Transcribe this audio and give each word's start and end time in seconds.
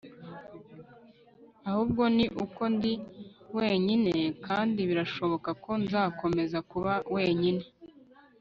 ahubwo 1.69 2.03
ni 2.15 2.25
uko 2.43 2.61
ndi 2.75 2.93
wenyine 3.57 4.13
kandi 4.45 4.79
birashoboka 4.89 5.49
ko 5.63 5.71
nzakomeza 5.83 6.57
kuba 6.71 6.93
wenyine 7.15 7.63